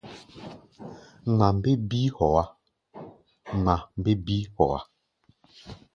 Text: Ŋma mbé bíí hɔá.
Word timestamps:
Ŋma 1.31 1.47
mbé 3.97 4.17
bíí 4.27 4.47
hɔá. 4.55 4.79